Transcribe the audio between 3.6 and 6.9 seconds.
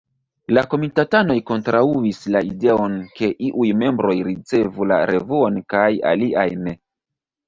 membroj ricevu la revuon kaj aliaj ne.